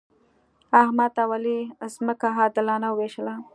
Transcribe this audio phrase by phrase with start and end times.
[0.81, 1.59] احمد او علي
[1.95, 3.35] ځمکه عادلانه وویشله.